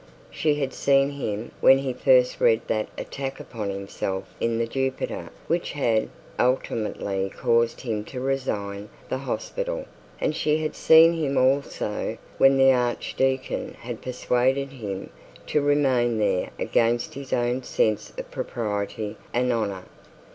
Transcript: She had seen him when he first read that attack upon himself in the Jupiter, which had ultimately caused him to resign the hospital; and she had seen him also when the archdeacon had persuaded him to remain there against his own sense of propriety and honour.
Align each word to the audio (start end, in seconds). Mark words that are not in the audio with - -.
She 0.31 0.55
had 0.55 0.73
seen 0.73 1.11
him 1.11 1.51
when 1.61 1.77
he 1.77 1.93
first 1.93 2.41
read 2.41 2.61
that 2.65 2.87
attack 2.97 3.39
upon 3.39 3.69
himself 3.69 4.23
in 4.39 4.57
the 4.57 4.65
Jupiter, 4.65 5.29
which 5.45 5.73
had 5.73 6.09
ultimately 6.39 7.29
caused 7.29 7.81
him 7.81 8.03
to 8.05 8.19
resign 8.19 8.89
the 9.09 9.19
hospital; 9.19 9.85
and 10.19 10.35
she 10.35 10.57
had 10.57 10.75
seen 10.75 11.13
him 11.13 11.37
also 11.37 12.17
when 12.39 12.57
the 12.57 12.71
archdeacon 12.71 13.75
had 13.81 14.01
persuaded 14.01 14.69
him 14.71 15.11
to 15.45 15.61
remain 15.61 16.17
there 16.17 16.49
against 16.57 17.13
his 17.13 17.31
own 17.31 17.61
sense 17.61 18.11
of 18.17 18.31
propriety 18.31 19.17
and 19.35 19.53
honour. 19.53 19.83